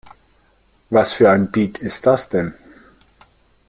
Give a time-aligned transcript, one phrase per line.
[0.89, 2.55] Was für ein Beat ist das denn?